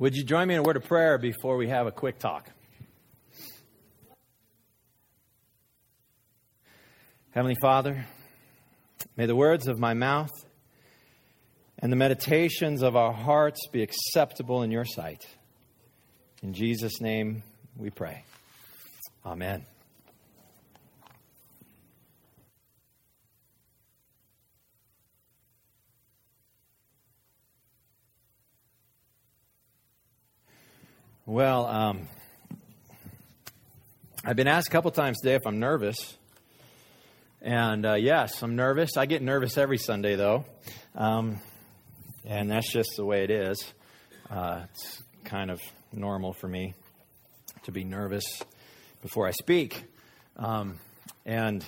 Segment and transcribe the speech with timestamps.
[0.00, 2.48] Would you join me in a word of prayer before we have a quick talk?
[7.30, 8.06] Heavenly Father,
[9.16, 10.30] may the words of my mouth
[11.80, 15.26] and the meditations of our hearts be acceptable in your sight.
[16.44, 17.42] In Jesus' name
[17.76, 18.22] we pray.
[19.26, 19.66] Amen.
[31.30, 32.08] Well, um,
[34.24, 36.16] I've been asked a couple times today if I'm nervous.
[37.42, 38.96] And uh, yes, I'm nervous.
[38.96, 40.46] I get nervous every Sunday, though.
[40.94, 41.38] Um,
[42.24, 43.62] and that's just the way it is.
[44.30, 45.60] Uh, it's kind of
[45.92, 46.72] normal for me
[47.64, 48.24] to be nervous
[49.02, 49.84] before I speak.
[50.38, 50.76] Um,
[51.26, 51.62] and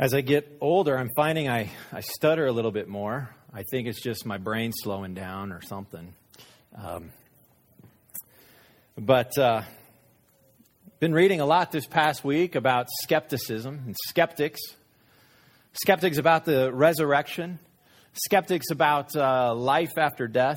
[0.00, 3.30] as I get older, I'm finding I, I stutter a little bit more.
[3.54, 6.12] I think it's just my brain slowing down or something.
[6.76, 7.12] Um,
[8.98, 9.62] but uh,
[11.00, 14.60] been reading a lot this past week about skepticism and skeptics.
[15.74, 17.58] Skeptics about the resurrection.
[18.14, 20.56] Skeptics about uh, life after death.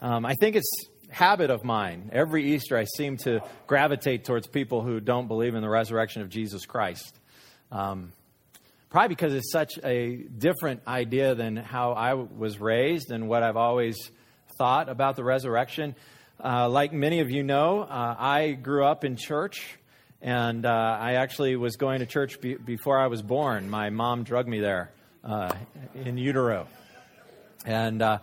[0.00, 0.68] Um, I think it's
[1.10, 2.10] habit of mine.
[2.12, 6.30] Every Easter, I seem to gravitate towards people who don't believe in the resurrection of
[6.30, 7.16] Jesus Christ.
[7.70, 8.12] Um,
[8.90, 13.56] probably because it's such a different idea than how I was raised and what I've
[13.56, 13.96] always
[14.58, 15.94] thought about the resurrection.
[16.42, 19.78] Uh, like many of you know, uh, I grew up in church,
[20.20, 23.70] and uh, I actually was going to church be- before I was born.
[23.70, 24.90] My mom drugged me there
[25.22, 25.54] uh,
[25.94, 26.66] in utero.
[27.64, 28.18] And uh,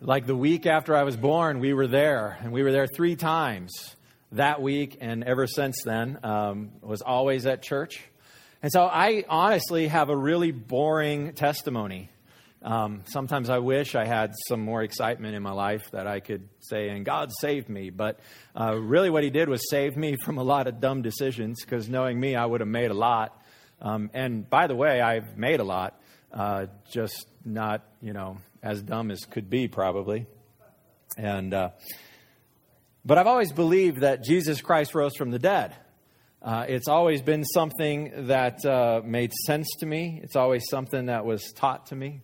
[0.00, 3.16] like the week after I was born, we were there, and we were there three
[3.16, 3.96] times
[4.32, 8.00] that week, and ever since then, um, was always at church.
[8.62, 12.10] And so I honestly have a really boring testimony.
[12.64, 16.48] Um, sometimes I wish I had some more excitement in my life that I could
[16.60, 17.90] say, and God saved me.
[17.90, 18.20] But
[18.58, 21.90] uh, really, what He did was save me from a lot of dumb decisions because
[21.90, 23.38] knowing me, I would have made a lot.
[23.82, 26.00] Um, and by the way, I've made a lot,
[26.32, 30.26] uh, just not, you know, as dumb as could be, probably.
[31.18, 31.70] And, uh,
[33.04, 35.76] but I've always believed that Jesus Christ rose from the dead.
[36.40, 40.20] Uh, it's always been something that uh, made sense to me.
[40.22, 42.22] It's always something that was taught to me.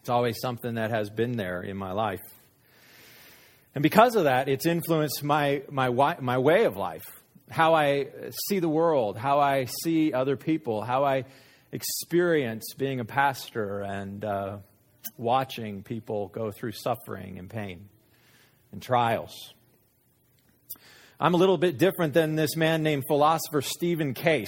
[0.00, 2.20] It's always something that has been there in my life.
[3.74, 5.90] And because of that, it's influenced my, my,
[6.20, 7.04] my way of life,
[7.50, 8.08] how I
[8.48, 11.24] see the world, how I see other people, how I
[11.70, 14.56] experience being a pastor and uh,
[15.18, 17.88] watching people go through suffering and pain
[18.72, 19.54] and trials.
[21.20, 24.46] I'm a little bit different than this man named philosopher Stephen Cave.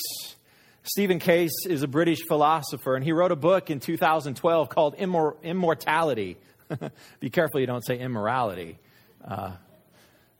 [0.84, 5.40] Stephen Cave is a British philosopher, and he wrote a book in 2012 called Immor-
[5.42, 6.36] Immortality.
[7.20, 8.78] Be careful you don't say immorality.
[9.24, 9.52] Uh,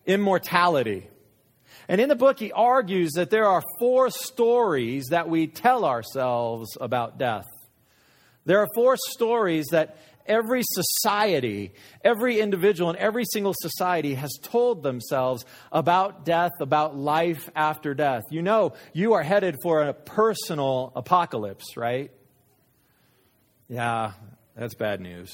[0.05, 1.07] immortality.
[1.89, 6.77] And in the book, he argues that there are four stories that we tell ourselves
[6.81, 7.47] about death.
[8.45, 9.97] There are four stories that
[10.27, 11.73] every society,
[12.05, 18.23] every individual in every single society has told themselves about death, about life after death.
[18.31, 22.11] You know, you are headed for a personal apocalypse, right?
[23.69, 24.13] Yeah,
[24.57, 25.33] that's bad news.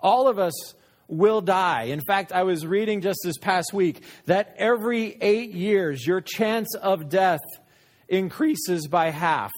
[0.00, 0.74] All of us
[1.08, 1.84] will die.
[1.84, 6.74] In fact, I was reading just this past week that every eight years, your chance
[6.74, 7.40] of death
[8.08, 9.50] increases by half.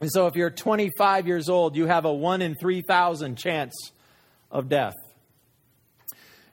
[0.00, 3.92] And so if you're 25 years old, you have a 1 in 3,000 chance
[4.50, 4.94] of death.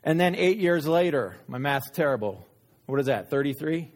[0.03, 2.47] And then eight years later, my math's terrible.
[2.85, 3.91] What is that, 33?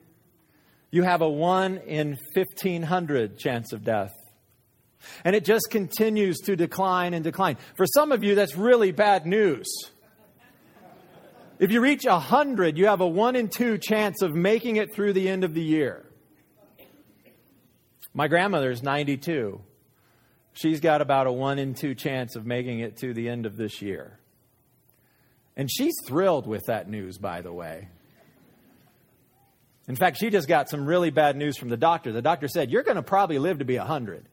[0.91, 4.13] You have a 1 in 1,500 chance of death.
[5.23, 7.57] And it just continues to decline and decline.
[7.75, 9.67] For some of you, that's really bad news.
[11.57, 15.13] If you reach 100, you have a 1 in 2 chance of making it through
[15.13, 16.05] the end of the year.
[18.18, 19.62] My grandmother's 92.
[20.53, 23.58] She's got about a 1 in 2 chance of making it to the end of
[23.58, 24.18] this year.
[25.58, 27.90] And she's thrilled with that news, by the way.
[29.90, 32.14] In fact, she just got some really bad news from the doctor.
[32.14, 34.26] The doctor said, You're going to probably live to be 100.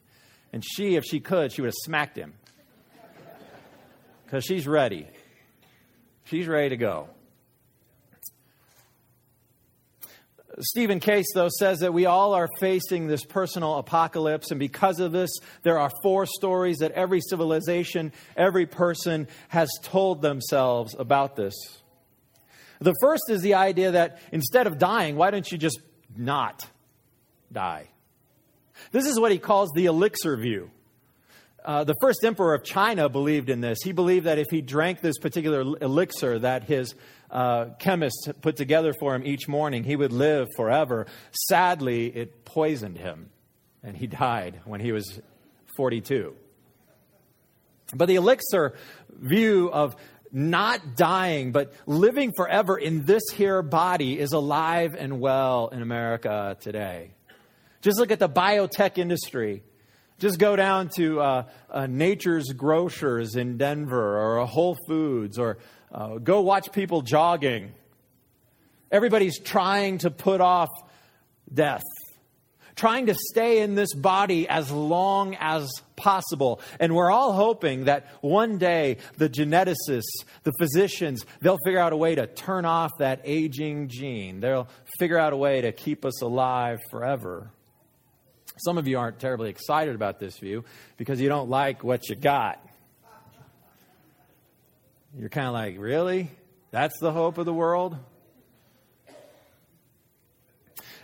[0.52, 2.35] And she, if she could, she would have smacked him.
[4.25, 5.08] Because she's ready.
[6.25, 7.08] She's ready to go.
[10.60, 15.12] Stephen Cave, though, says that we all are facing this personal apocalypse, and because of
[15.12, 15.31] this,
[15.62, 21.54] there are four stories that every civilization, every person has told themselves about this.
[22.81, 25.81] The first is the idea that instead of dying, why don't you just
[26.16, 26.66] not
[27.50, 27.88] die?
[28.90, 30.70] This is what he calls the elixir view.
[31.64, 33.79] Uh, the first emperor of China believed in this.
[33.82, 36.94] He believed that if he drank this particular elixir that his
[37.31, 37.67] uh,
[38.41, 41.06] put together for him each morning, he would live forever.
[41.49, 43.31] Sadly, it poisoned him,
[43.82, 45.20] and he died when he was
[45.76, 46.35] 42.
[47.94, 48.75] But the elixir
[49.11, 49.97] view of
[50.32, 56.56] not dying, but living forever in this here body is alive and well in America
[56.61, 57.11] today.
[57.82, 59.62] Just look at the biotech industry.
[60.22, 65.58] Just go down to uh, uh, Natural Grocers in Denver or a Whole Foods or
[65.90, 67.72] uh, go watch people jogging.
[68.92, 70.69] Everybody's trying to put off
[71.52, 71.82] death
[72.76, 76.60] trying to stay in this body as long as possible.
[76.78, 81.96] And we're all hoping that one day the geneticists, the physicians, they'll figure out a
[81.96, 84.38] way to turn off that aging gene.
[84.38, 84.68] They'll
[85.00, 87.50] figure out a way to keep us alive forever.
[88.64, 90.64] Some of you aren't terribly excited about this view
[90.97, 92.64] because you don't like what you got.
[95.19, 96.31] You're kind of like, really?
[96.70, 97.99] That's the hope of the world?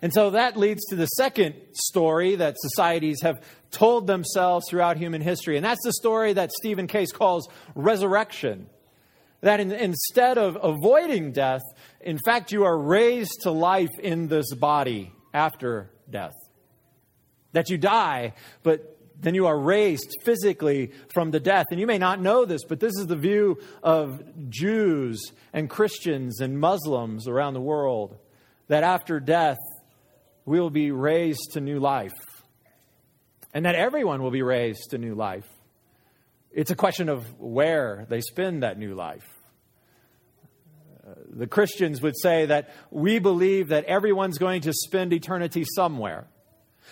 [0.01, 5.21] And so that leads to the second story that societies have told themselves throughout human
[5.21, 5.57] history.
[5.57, 8.69] And that's the story that Stephen Cave calls resurrection.
[9.41, 11.63] That in, instead of avoiding death,
[12.01, 16.35] in fact, you are raised to life in this body after death.
[17.59, 21.67] That you die, but then you are raised physically from the death.
[21.73, 26.41] And you may not know this, but this is the view of Jews and Christians
[26.41, 28.17] and Muslims around the world.
[28.69, 29.59] That after death,
[30.45, 32.15] we will be raised to new life.
[33.53, 35.49] And that everyone will be raised to new life.
[36.53, 39.27] It's a question of where they spend that new life.
[41.29, 46.29] The Christians would say that we believe that everyone's going to spend eternity somewhere,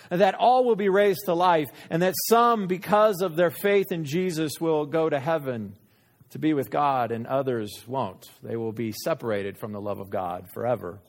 [0.09, 4.05] that all will be raised to life, and that some, because of their faith in
[4.05, 5.75] Jesus, will go to heaven
[6.31, 8.25] to be with God, and others won't.
[8.43, 10.99] They will be separated from the love of God forever.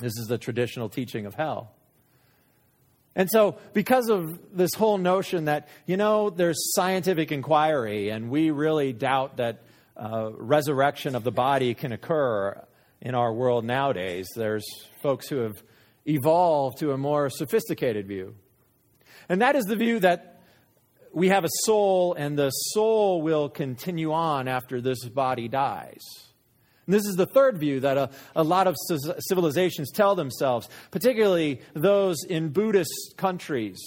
[0.00, 1.72] This is the traditional teaching of hell.
[3.16, 8.50] And so, because of this whole notion that, you know, there's scientific inquiry and we
[8.50, 9.62] really doubt that
[9.96, 12.60] uh, resurrection of the body can occur
[13.00, 14.64] in our world nowadays, there's
[15.02, 15.54] folks who have
[16.06, 18.34] evolved to a more sophisticated view.
[19.28, 20.42] And that is the view that
[21.12, 26.02] we have a soul and the soul will continue on after this body dies.
[26.86, 28.76] And this is the third view that a, a lot of
[29.20, 33.80] civilizations tell themselves, particularly those in Buddhist countries,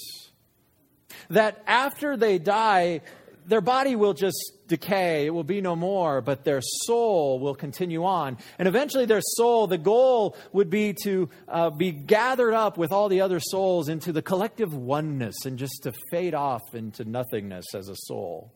[1.30, 3.02] that after they die,
[3.48, 8.04] their body will just decay, it will be no more, but their soul will continue
[8.04, 8.36] on.
[8.58, 13.08] And eventually, their soul, the goal would be to uh, be gathered up with all
[13.08, 17.88] the other souls into the collective oneness and just to fade off into nothingness as
[17.88, 18.52] a soul.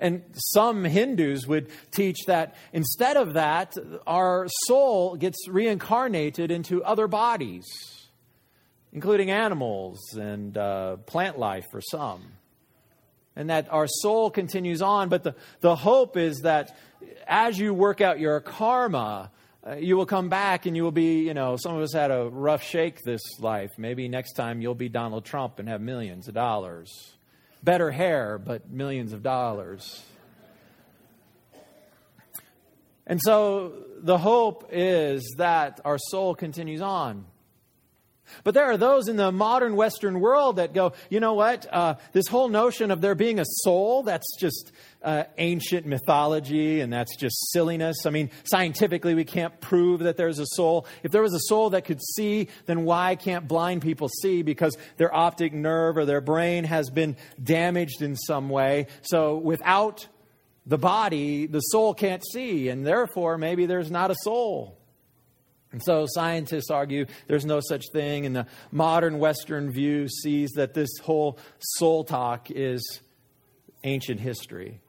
[0.00, 3.74] And some Hindus would teach that instead of that,
[4.06, 7.64] our soul gets reincarnated into other bodies,
[8.92, 12.37] including animals and uh, plant life for some.
[13.38, 16.76] And that our soul continues on, but the, the hope is that
[17.26, 19.30] as you work out your karma,
[19.66, 22.10] uh, you will come back and you will be, you know, some of us had
[22.10, 23.70] a rough shake this life.
[23.78, 27.14] Maybe next time you'll be Donald Trump and have millions of dollars
[27.62, 30.02] better hair, but millions of dollars.
[33.06, 37.26] And so the hope is that our soul continues on.
[38.44, 41.66] But there are those in the modern Western world that go, you know what?
[41.72, 46.92] Uh, this whole notion of there being a soul, that's just uh, ancient mythology and
[46.92, 48.06] that's just silliness.
[48.06, 50.86] I mean, scientifically, we can't prove that there's a soul.
[51.02, 54.42] If there was a soul that could see, then why can't blind people see?
[54.42, 58.86] Because their optic nerve or their brain has been damaged in some way.
[59.02, 60.06] So without
[60.66, 64.77] the body, the soul can't see, and therefore, maybe there's not a soul.
[65.72, 70.72] And so scientists argue there's no such thing, and the modern Western view sees that
[70.72, 73.00] this whole soul talk is
[73.84, 74.80] ancient history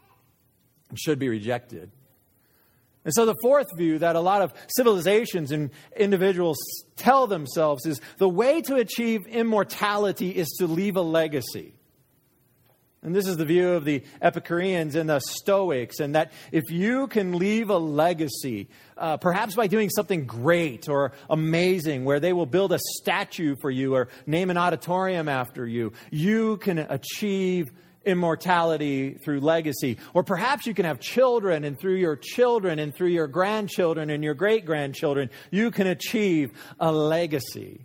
[0.89, 1.91] and should be rejected.
[3.05, 6.57] And so, the fourth view that a lot of civilizations and individuals
[6.95, 11.78] tell themselves is the way to achieve immortality is to leave a legacy.
[13.01, 17.08] And this is the view of the Epicureans and the Stoics, and that if you
[17.08, 22.46] can leave a legacy, uh, perhaps by doing something great or amazing, where they will
[22.46, 27.72] build a statue for you or name an auditorium after you, you can achieve
[28.06, 29.98] immortality through legacy.
[30.13, 34.25] Or perhaps you can have children, and through your children, and through your grandchildren, and
[34.25, 36.51] your great grandchildren, you can achieve
[36.82, 37.79] a legacy.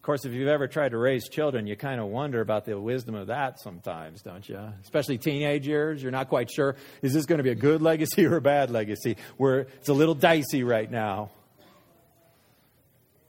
[0.00, 2.80] Of course, if you've ever tried to raise children, you kind of wonder about the
[2.80, 4.58] wisdom of that sometimes, don't you?
[4.82, 8.24] Especially teenage years, you're not quite sure is this going to be a good legacy
[8.26, 9.18] or a bad legacy?
[9.36, 11.32] Where it's a little dicey right now.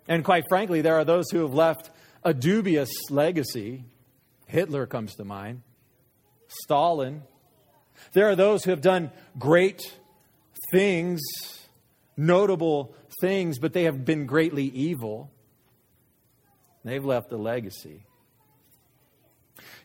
[0.07, 1.89] And quite frankly, there are those who have left
[2.23, 3.83] a dubious legacy.
[4.47, 5.63] Hitler comes to mind,
[6.47, 7.23] Stalin.
[8.13, 9.81] There are those who have done great
[10.71, 11.19] things,
[12.15, 15.33] notable things, but they have been greatly evil.
[16.83, 18.05] They've left a legacy.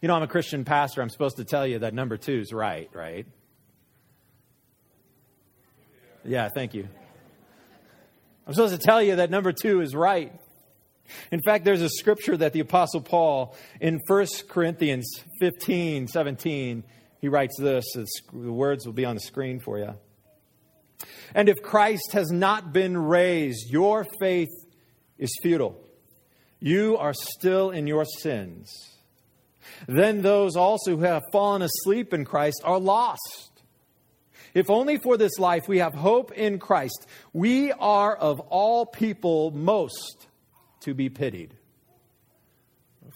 [0.01, 1.03] You know, I'm a Christian pastor.
[1.03, 3.27] I'm supposed to tell you that number two is right, right?
[6.25, 6.89] Yeah, thank you.
[8.47, 10.33] I'm supposed to tell you that number two is right.
[11.31, 15.09] In fact, there's a scripture that the Apostle Paul in 1 Corinthians
[15.41, 16.85] 15 17,
[17.21, 17.85] he writes this.
[17.95, 19.95] the words will be on the screen for you.
[21.35, 24.49] And if Christ has not been raised, your faith
[25.19, 25.86] is futile.
[26.67, 28.73] You are still in your sins.
[29.87, 33.63] Then those also who have fallen asleep in Christ are lost.
[34.53, 39.53] If only for this life we have hope in Christ, we are of all people
[39.53, 40.27] most
[40.81, 41.55] to be pitied.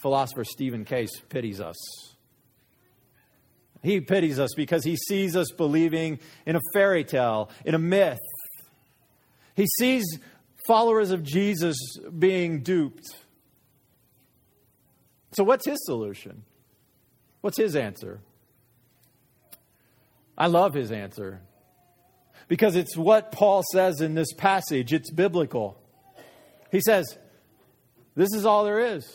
[0.01, 1.77] Philosopher Stephen Cave pities us.
[3.83, 8.21] He pities us because he sees us believing in a fairy tale, in a myth.
[9.57, 10.05] He sees
[10.69, 11.77] followers of Jesus
[12.17, 13.09] being duped.
[15.33, 16.45] So, what's his solution?
[17.41, 18.21] What's his answer?
[20.37, 21.41] I love his answer
[22.49, 24.93] because it's what Paul says in this passage.
[24.93, 25.81] It's biblical.
[26.73, 27.17] He says,
[28.17, 29.07] This is all there is.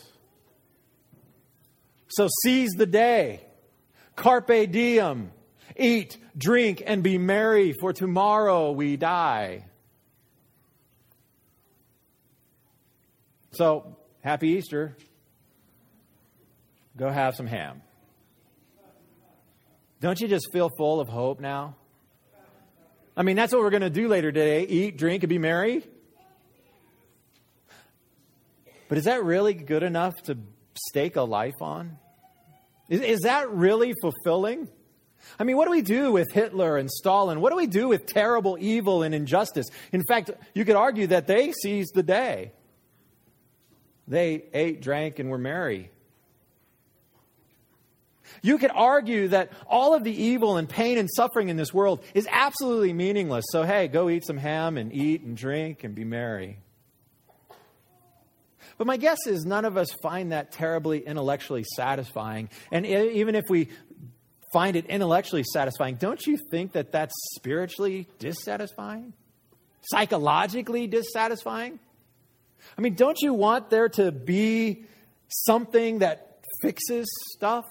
[2.07, 3.41] So seize the day,
[4.15, 5.31] carpe diem,
[5.75, 9.65] eat, drink, and be merry, for tomorrow we die.
[13.51, 14.95] So, happy Easter.
[16.98, 17.82] Go have some ham.
[20.02, 21.75] Don't you just feel full of hope now?
[23.18, 25.84] I mean, that's what we're going to do later today eat, drink, and be merry.
[28.88, 30.38] But is that really good enough to
[30.90, 31.98] stake a life on?
[32.90, 34.70] Is, is that really fulfilling?
[35.40, 37.42] I mean, what do we do with Hitler and Stalin?
[37.42, 39.68] What do we do with terrible evil and injustice?
[39.92, 42.52] In fact, you could argue that they seized the day.
[44.08, 45.90] They ate, drank, and were merry.
[48.46, 52.04] You could argue that all of the evil and pain and suffering in this world
[52.14, 53.44] is absolutely meaningless.
[53.50, 56.60] So, hey, go eat some ham and eat and drink and be merry.
[58.78, 62.50] But my guess is none of us find that terribly intellectually satisfying.
[62.72, 63.70] And even if we
[64.54, 69.14] find it intellectually satisfying, don't you think that that's spiritually dissatisfying?
[69.90, 71.80] Psychologically dissatisfying?
[72.78, 74.84] I mean, don't you want there to be
[75.30, 77.66] something that fixes stuff?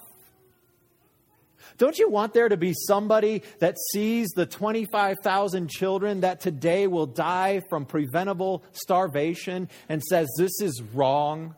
[1.77, 7.05] Don't you want there to be somebody that sees the 25,000 children that today will
[7.05, 11.55] die from preventable starvation and says, This is wrong?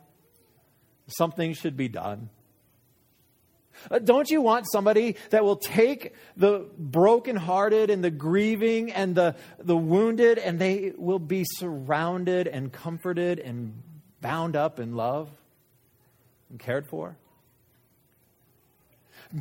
[1.06, 2.30] Something should be done.
[3.90, 9.36] Uh, don't you want somebody that will take the brokenhearted and the grieving and the,
[9.58, 13.80] the wounded and they will be surrounded and comforted and
[14.20, 15.30] bound up in love
[16.50, 17.16] and cared for?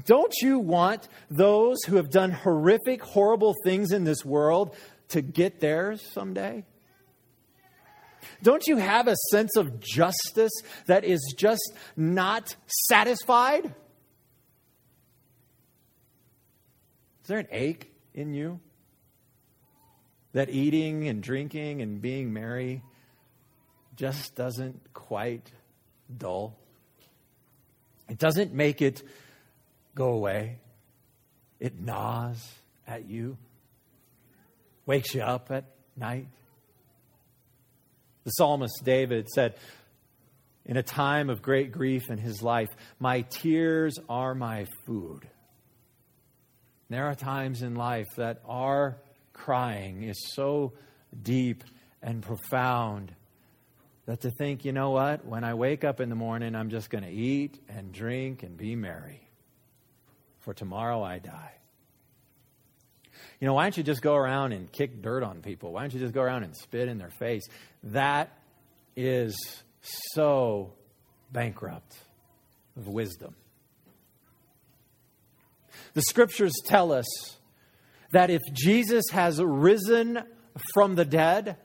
[0.06, 4.76] Don't you want those who have done horrific, horrible things in this world
[5.10, 6.66] to get theirs someday?
[8.44, 10.52] Don't you have a sense of justice
[10.88, 12.56] that is just not
[12.88, 13.66] satisfied?
[13.66, 13.74] Is
[17.28, 18.60] there an ache in you?
[20.34, 22.84] That eating and drinking and being merry
[23.96, 25.50] just doesn't quite
[26.16, 26.58] dull?
[28.10, 29.04] It doesn't make it
[29.98, 30.60] go away.
[31.60, 32.38] It gnaws
[32.88, 33.38] at you,
[34.86, 35.66] wakes you up at
[35.98, 36.28] night.
[38.24, 39.56] The psalmist David said,
[40.66, 45.28] In a time of great grief in his life, my tears are my food.
[46.90, 48.98] There are times in life that our
[49.34, 50.74] crying is so
[51.22, 51.64] deep
[52.02, 53.14] and profound
[54.06, 56.90] that to think, you know what, when I wake up in the morning, I'm just
[56.90, 59.27] going to eat and drink and be merry
[60.48, 61.52] for tomorrow I die.
[63.42, 65.74] You know, why don't you just go around and kick dirt on people?
[65.74, 67.44] Why don't you just go around and spit in their face?
[67.84, 68.32] That
[68.96, 69.36] is
[69.82, 70.72] so
[71.34, 71.98] bankrupt
[72.78, 73.36] of wisdom.
[75.96, 77.36] The scriptures tell us
[78.14, 80.24] that if Jesus has risen
[80.74, 81.58] from the dead,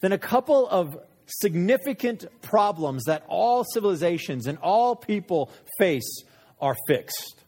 [0.00, 6.22] then a couple of significant problems that all civilizations and all people face
[6.62, 7.43] are fixed.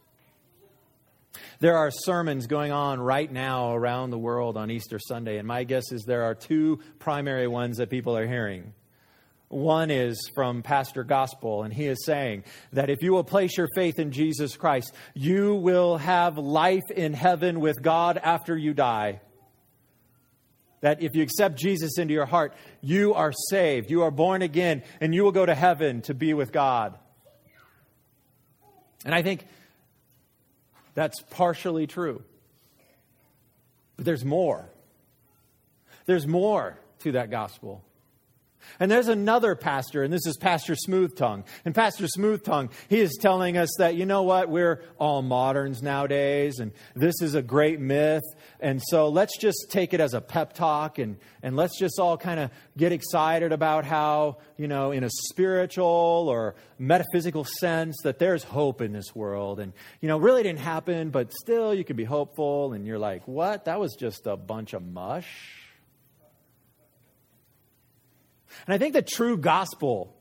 [1.59, 5.65] There are sermons going on right now around the world on Easter Sunday, and my
[5.65, 8.75] guess is there are two primary ones that people are hearing.
[9.49, 13.69] One is from Pastor Gospel, and he is saying that if you will place your
[13.75, 19.21] faith in Jesus Christ, you will have life in heaven with God after you die.
[20.83, 24.83] That if you accept Jesus into your heart, you are saved, you are born again,
[25.01, 26.99] and you will go to heaven to be with God.
[29.07, 29.47] And I think
[30.97, 32.23] that's partially true.
[33.97, 34.65] But there's more.
[36.07, 37.85] There's more to that gospel.
[38.81, 41.45] And there's another pastor, and this is Pastor Smooth Tongue.
[41.65, 45.83] And Pastor Smooth Tongue, he is telling us that, you know what, we're all moderns
[45.83, 48.25] nowadays, and this is a great myth.
[48.61, 52.17] And so let's just take it as a pep talk, and, and let's just all
[52.17, 58.19] kind of get excited about how, you know, in a spiritual or metaphysical sense, that
[58.19, 59.61] there's hope in this world.
[59.61, 62.73] And, you know, really didn't happen, but still you can be hopeful.
[62.73, 63.65] And you're like, what?
[63.65, 65.27] That was just a bunch of mush.
[68.67, 70.17] And I think the true gospel,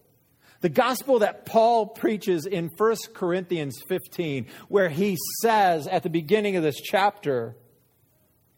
[0.62, 6.56] the gospel that Paul preaches in 1 Corinthians 15, where he says at the beginning
[6.56, 7.56] of this chapter,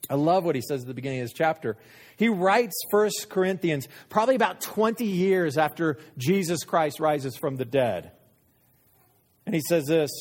[0.10, 1.78] I love what he says at the beginning of this chapter.
[2.18, 8.12] He writes 1 Corinthians probably about 20 years after Jesus Christ rises from the dead.
[9.46, 10.12] And he says this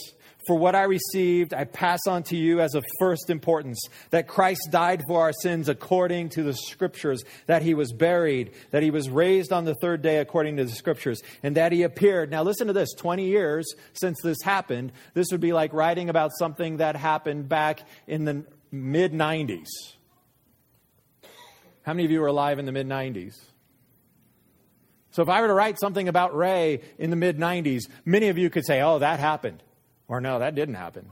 [0.46, 4.68] for what I received, I pass on to you as of first importance that Christ
[4.70, 9.10] died for our sins according to the Scriptures, that he was buried, that he was
[9.10, 12.30] raised on the third day according to the Scriptures, and that he appeared.
[12.30, 14.92] Now, listen to this 20 years since this happened.
[15.14, 19.66] This would be like writing about something that happened back in the mid 90s.
[21.82, 23.34] How many of you were alive in the mid 90s?
[25.10, 28.38] So, if I were to write something about Ray in the mid 90s, many of
[28.38, 29.62] you could say, oh, that happened.
[30.08, 31.10] Or no, that didn't happen.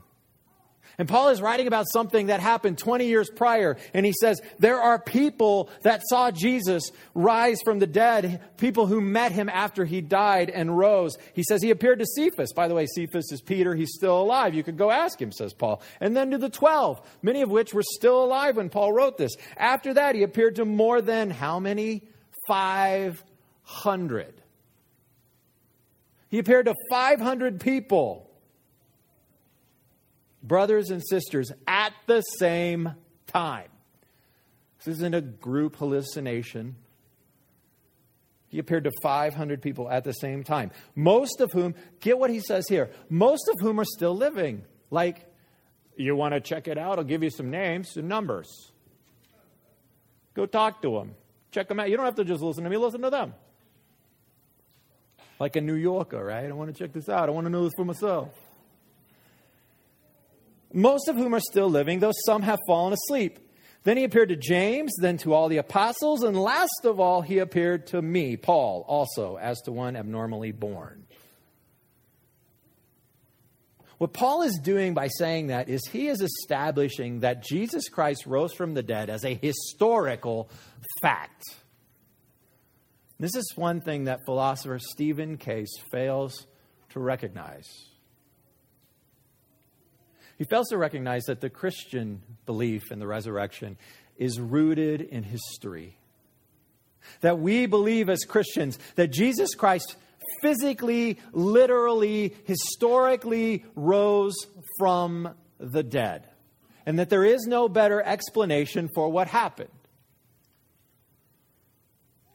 [0.97, 3.75] And Paul is writing about something that happened 20 years prior.
[3.93, 9.01] And he says, There are people that saw Jesus rise from the dead, people who
[9.01, 11.17] met him after he died and rose.
[11.33, 12.53] He says he appeared to Cephas.
[12.53, 13.75] By the way, Cephas is Peter.
[13.75, 14.53] He's still alive.
[14.53, 15.81] You could go ask him, says Paul.
[15.99, 19.35] And then to the 12, many of which were still alive when Paul wrote this.
[19.57, 22.03] After that, he appeared to more than how many?
[22.47, 24.33] 500.
[26.29, 28.24] He appeared to 500 people
[30.47, 32.93] brothers and sisters at the same
[33.27, 33.69] time.
[34.77, 36.75] This isn't a group hallucination.
[38.47, 42.39] He appeared to 500 people at the same time, most of whom, get what he
[42.39, 44.63] says here, most of whom are still living.
[44.91, 45.25] Like,
[45.97, 46.99] you want to check it out?
[46.99, 48.71] I'll give you some names and numbers.
[50.35, 51.15] Go talk to them.
[51.51, 51.89] Check them out.
[51.89, 53.33] You don't have to just listen to me, listen to them.
[55.39, 56.45] Like a New Yorker, right?
[56.45, 57.27] I want to check this out.
[57.27, 58.29] I want to know this for myself
[60.75, 63.39] most of whom are still living, though some have fallen asleep.
[63.83, 67.37] Then he appeared to James, then to all the apostles, and last of all, he
[67.37, 71.05] appeared to me, Paul, also, as to one abnormally born.
[73.97, 78.53] What Paul is doing by saying that is he is establishing that Jesus Christ rose
[78.53, 80.49] from the dead as a historical
[81.01, 81.43] fact.
[83.17, 86.45] This is one thing that philosopher Stephen Cave fails
[86.89, 87.69] to recognize.
[90.37, 93.77] He fails to recognize that the Christian belief in the resurrection
[94.17, 95.97] is rooted in history.
[97.21, 99.95] That we believe as Christians that Jesus Christ
[100.41, 104.35] physically, literally, historically rose
[104.79, 106.27] from the dead.
[106.85, 109.69] And that there is no better explanation for what happened.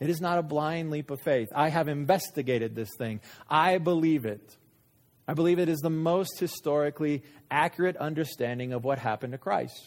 [0.00, 1.48] It is not a blind leap of faith.
[1.54, 3.20] I have investigated this thing.
[3.48, 4.56] I believe it.
[5.30, 9.80] I believe it is the most historically accurate understanding of what happened to Christ.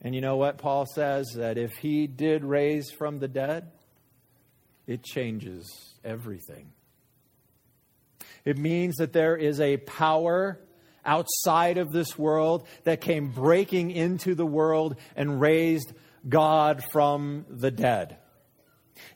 [0.00, 1.34] And you know what Paul says?
[1.36, 3.70] That if he did raise from the dead,
[4.88, 5.70] it changes
[6.04, 6.72] everything.
[8.44, 10.58] It means that there is a power
[11.04, 15.92] outside of this world that came breaking into the world and raised
[16.28, 18.16] God from the dead.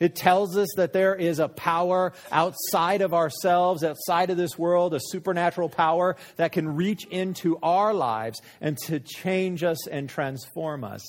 [0.01, 4.95] It tells us that there is a power outside of ourselves, outside of this world,
[4.95, 10.85] a supernatural power that can reach into our lives and to change us and transform
[10.85, 11.03] us.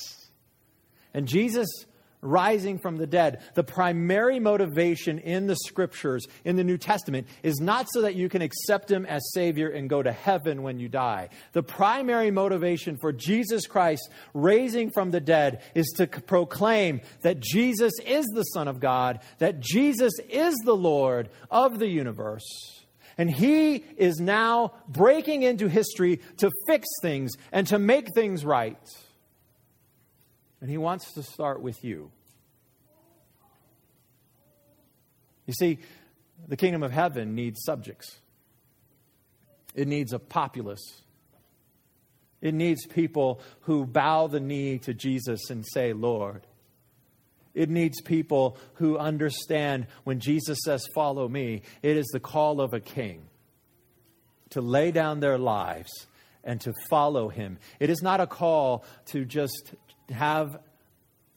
[1.13, 1.67] And Jesus
[2.21, 7.59] rising from the dead, the primary motivation in the scriptures, in the New Testament, is
[7.59, 10.89] not so that you can accept him as Savior and go to heaven when you
[10.89, 11.29] die.
[11.53, 17.93] The primary motivation for Jesus Christ raising from the dead is to proclaim that Jesus
[18.05, 22.45] is the Son of God, that Jesus is the Lord of the universe.
[23.17, 28.77] And he is now breaking into history to fix things and to make things right.
[30.61, 32.11] And he wants to start with you.
[35.45, 35.79] You see,
[36.47, 38.17] the kingdom of heaven needs subjects,
[39.75, 41.01] it needs a populace.
[42.39, 46.45] It needs people who bow the knee to Jesus and say, Lord.
[47.55, 52.75] It needs people who understand when Jesus says, Follow me, it is the call of
[52.75, 53.23] a king
[54.51, 55.89] to lay down their lives
[56.43, 57.57] and to follow him.
[57.79, 59.73] It is not a call to just
[60.11, 60.59] have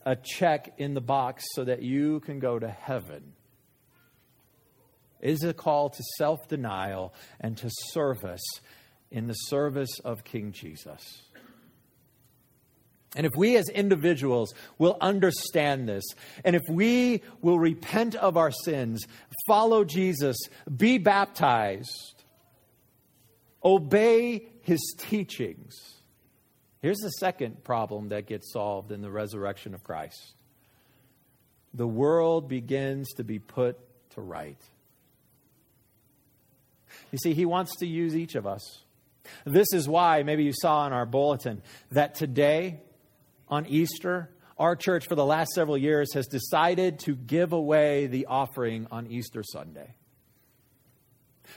[0.04, 3.32] a check in the box so that you can go to heaven.
[5.20, 8.42] It is a call to self denial and to service
[9.10, 11.22] in the service of King Jesus.
[13.16, 16.04] And if we as individuals will understand this,
[16.44, 19.04] and if we will repent of our sins,
[19.48, 20.36] follow Jesus,
[20.76, 22.22] be baptized,
[23.64, 25.99] obey his teachings,
[26.80, 30.34] here's the second problem that gets solved in the resurrection of Christ
[31.72, 33.78] the world begins to be put
[34.10, 34.60] to right.
[37.12, 38.82] You see, he wants to use each of us.
[39.44, 41.62] This is why, maybe you saw in our bulletin,
[41.92, 42.80] that today,
[43.48, 48.26] on Easter, our church for the last several years has decided to give away the
[48.26, 49.94] offering on Easter Sunday.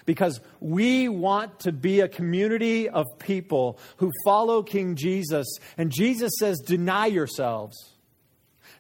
[0.06, 5.48] Because we want to be a community of people who follow King Jesus.
[5.78, 7.78] And Jesus says, deny yourselves.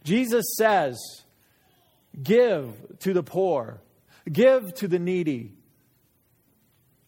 [0.04, 1.00] Jesus says,
[2.22, 3.82] give to the poor,
[4.32, 5.54] give to the needy.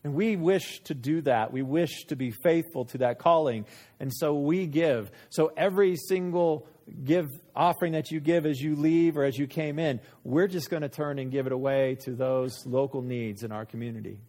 [0.03, 1.51] And we wish to do that.
[1.51, 3.65] We wish to be faithful to that calling.
[3.99, 5.09] And so we give.
[5.29, 6.67] So every single
[7.03, 10.69] give offering that you give as you leave or as you came in, we're just
[10.69, 14.19] going to turn and give it away to those local needs in our community.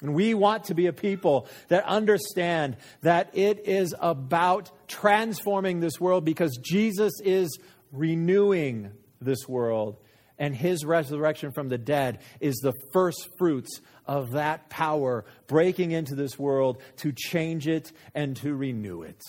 [0.00, 6.00] And we want to be a people that understand that it is about transforming this
[6.00, 7.58] world because Jesus is
[7.90, 9.96] renewing this world.
[10.38, 16.14] And his resurrection from the dead is the first fruits of that power breaking into
[16.14, 19.20] this world to change it and to renew it.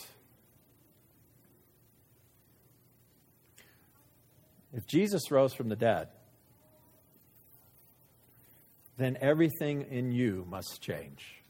[4.73, 6.10] If Jesus rose from the dead,
[8.97, 11.41] then everything in you must change.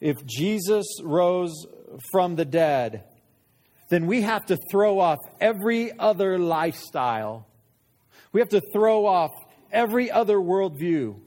[0.00, 1.66] If Jesus rose
[2.12, 3.04] from the dead,
[3.90, 7.46] then we have to throw off every other lifestyle.
[8.32, 9.32] We have to throw off
[9.72, 11.18] every other worldview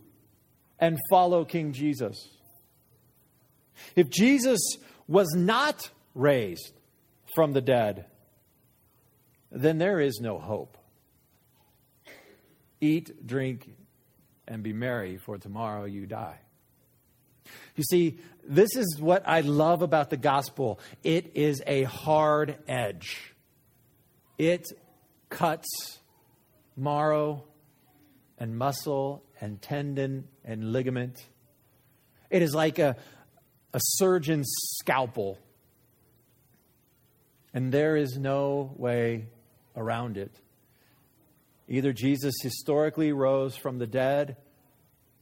[0.79, 2.29] and follow King Jesus.
[3.95, 4.59] If Jesus
[5.07, 6.71] was not raised
[7.35, 8.05] from the dead,
[9.53, 10.77] then there is no hope.
[12.81, 13.69] Eat, drink,
[14.47, 16.39] and be merry, for tomorrow you die.
[17.75, 23.33] You see, this is what I love about the gospel it is a hard edge,
[24.37, 24.67] it
[25.29, 25.99] cuts
[26.75, 27.45] marrow
[28.37, 31.23] and muscle and tendon and ligament.
[32.29, 32.95] It is like a,
[33.73, 35.37] a surgeon's scalpel.
[37.53, 39.27] And there is no way
[39.75, 40.39] around it.
[41.67, 44.37] Either Jesus historically rose from the dead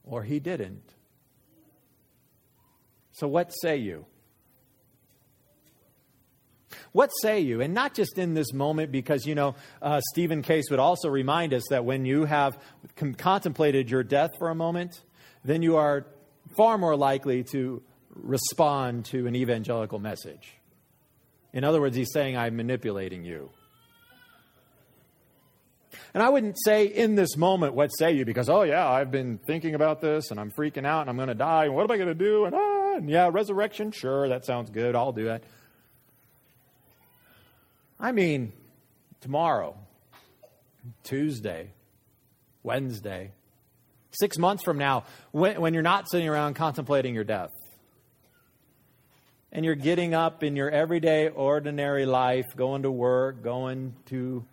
[0.04, 0.84] or he didn't.
[3.12, 4.06] So, what say you?
[6.94, 7.62] What say you?
[7.62, 11.54] And not just in this moment, because, you know, uh, Stephen Cave would also remind
[11.54, 12.58] us that when you have
[12.96, 15.02] com- contemplated your death for a moment,
[15.44, 16.06] then you are
[16.58, 17.82] far more likely to
[18.14, 20.54] respond to an evangelical message.
[21.54, 23.50] In other words, he's saying, I'm manipulating you.
[26.13, 28.26] And I wouldn't say in this moment, what say you?
[28.26, 31.30] Because, oh, yeah, I've been thinking about this and I'm freaking out and I'm going
[31.30, 31.65] to die.
[31.65, 32.45] And what am I going to do?
[32.45, 34.95] And, ah, and yeah, resurrection, sure, that sounds good.
[34.95, 35.43] I'll do that.
[37.97, 38.52] I mean,
[39.21, 39.78] tomorrow,
[41.04, 41.69] Tuesday,
[42.63, 43.32] Wednesday,
[44.12, 47.52] six months from now, when, when you're not sitting around contemplating your death
[49.52, 54.43] and you're getting up in your everyday, ordinary life, going to work, going to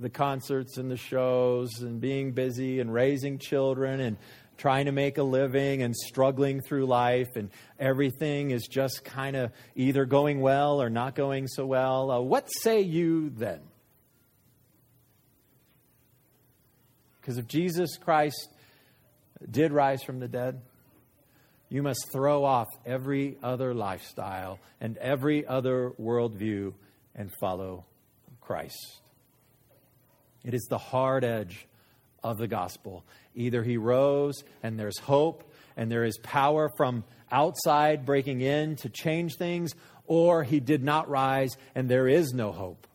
[0.00, 4.16] the concerts and the shows, and being busy and raising children and
[4.56, 9.50] trying to make a living and struggling through life, and everything is just kind of
[9.74, 13.60] either going well or not going so well, uh, what say you then?
[17.20, 18.48] Because if Jesus Christ
[19.50, 20.60] did rise from the dead,
[21.68, 26.74] you must throw off every other lifestyle and every other worldview
[27.14, 27.84] and follow
[28.40, 29.00] Christ.
[30.44, 31.66] It is the hard edge
[32.22, 33.04] of the gospel.
[33.34, 38.88] Either he rose and there's hope and there is power from outside breaking in to
[38.88, 39.74] change things,
[40.06, 42.86] or he did not rise and there is no hope.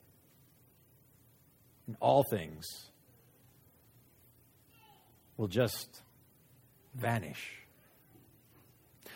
[1.87, 2.65] And all things
[5.37, 6.01] will just
[6.95, 7.59] vanish.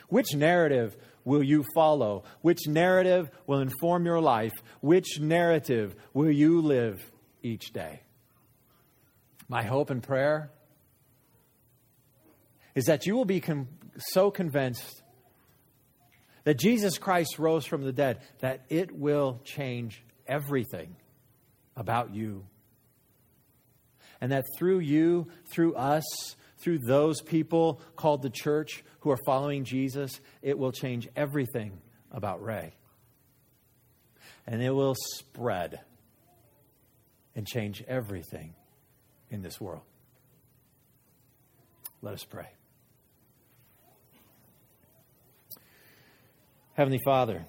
[0.09, 2.23] Which narrative will you follow?
[2.41, 4.53] Which narrative will inform your life?
[4.81, 8.01] Which narrative will you live each day?
[9.53, 10.49] My hope and prayer
[12.73, 13.39] is that you will be
[13.99, 15.03] so convinced
[16.43, 20.95] that Jesus Christ rose from the dead that it will change everything
[21.75, 22.47] about you.
[24.19, 29.65] And that through you, through us, through those people called the church who are following
[29.65, 31.79] Jesus, it will change everything
[32.11, 32.73] about Ray.
[34.47, 35.79] And it will spread
[37.35, 38.55] and change everything
[39.33, 39.81] in this world.
[42.03, 42.47] Let us pray.
[46.75, 47.43] Heavenly Father,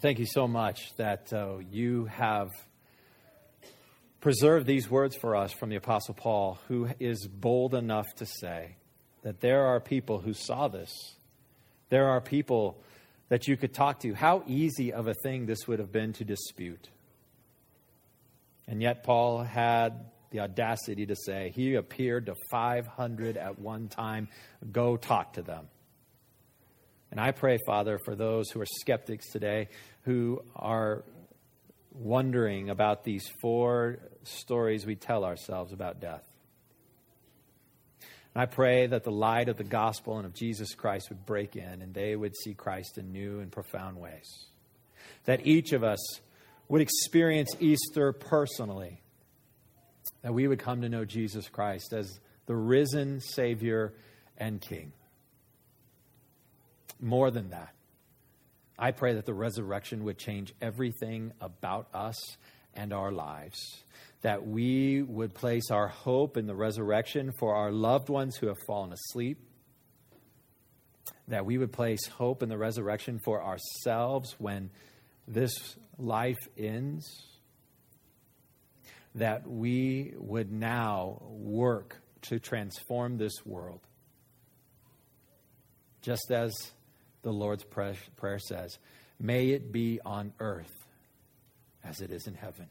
[0.00, 2.50] thank you so much that uh, you have
[4.20, 8.74] preserved these words for us from the Apostle Paul, who is bold enough to say
[9.22, 10.92] that there are people who saw this.
[11.90, 12.82] There are people
[13.28, 14.14] that you could talk to.
[14.14, 16.88] How easy of a thing this would have been to dispute.
[18.68, 24.28] And yet, Paul had the audacity to say, He appeared to 500 at one time.
[24.70, 25.68] Go talk to them.
[27.10, 29.68] And I pray, Father, for those who are skeptics today
[30.02, 31.04] who are
[31.92, 36.22] wondering about these four stories we tell ourselves about death.
[38.34, 41.56] And I pray that the light of the gospel and of Jesus Christ would break
[41.56, 44.46] in and they would see Christ in new and profound ways.
[45.24, 45.98] That each of us
[46.68, 49.02] would experience Easter personally
[50.22, 53.94] that we would come to know Jesus Christ as the risen Savior
[54.36, 54.92] and King.
[57.00, 57.74] More than that,
[58.78, 62.16] I pray that the resurrection would change everything about us
[62.74, 63.58] and our lives.
[64.22, 68.58] That we would place our hope in the resurrection for our loved ones who have
[68.66, 69.38] fallen asleep.
[71.28, 74.70] That we would place hope in the resurrection for ourselves when
[75.28, 77.06] this life ends
[79.14, 83.80] that we would now work to transform this world.
[86.02, 86.52] Just as
[87.22, 88.78] the Lord's Prayer says,
[89.20, 90.72] may it be on earth
[91.84, 92.66] as it is in heaven.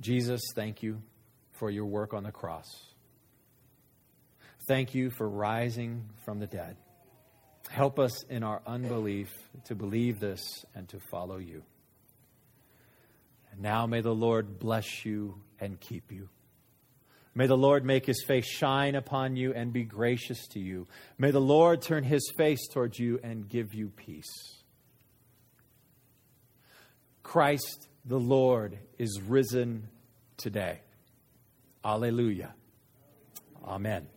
[0.00, 1.02] Jesus, thank you
[1.52, 2.68] for your work on the cross.
[4.68, 6.76] Thank you for rising from the dead.
[7.68, 9.30] Help us in our unbelief
[9.64, 11.62] to believe this and to follow you.
[13.52, 16.28] And Now may the Lord bless you and keep you.
[17.34, 20.88] May the Lord make his face shine upon you and be gracious to you.
[21.18, 24.56] May the Lord turn his face towards you and give you peace.
[27.22, 29.88] Christ the Lord is risen
[30.36, 30.80] today.
[31.84, 32.54] Alleluia.
[33.64, 34.08] Amen.